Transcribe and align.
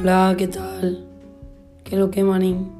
Hola, 0.00 0.36
¿qué 0.38 0.46
tal? 0.46 1.04
¿Qué 1.82 1.96
lo 1.96 2.08
que, 2.08 2.22
manín? 2.22 2.70